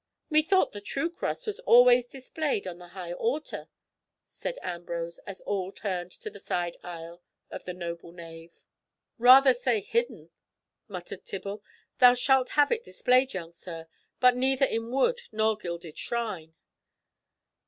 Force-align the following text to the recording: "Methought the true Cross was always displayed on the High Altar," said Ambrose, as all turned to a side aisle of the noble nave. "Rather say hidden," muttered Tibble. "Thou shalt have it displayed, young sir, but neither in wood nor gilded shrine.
"Methought 0.31 0.71
the 0.71 0.81
true 0.81 1.11
Cross 1.11 1.45
was 1.45 1.59
always 1.59 2.07
displayed 2.07 2.65
on 2.65 2.79
the 2.79 2.87
High 2.87 3.13
Altar," 3.13 3.69
said 4.23 4.57
Ambrose, 4.63 5.19
as 5.27 5.41
all 5.41 5.71
turned 5.71 6.09
to 6.13 6.33
a 6.33 6.39
side 6.39 6.75
aisle 6.81 7.21
of 7.51 7.65
the 7.65 7.73
noble 7.75 8.11
nave. 8.11 8.63
"Rather 9.19 9.53
say 9.53 9.79
hidden," 9.79 10.31
muttered 10.87 11.23
Tibble. 11.23 11.63
"Thou 11.99 12.15
shalt 12.15 12.49
have 12.57 12.71
it 12.71 12.83
displayed, 12.83 13.33
young 13.35 13.51
sir, 13.53 13.85
but 14.19 14.35
neither 14.35 14.65
in 14.65 14.89
wood 14.89 15.21
nor 15.31 15.55
gilded 15.55 15.99
shrine. 15.99 16.55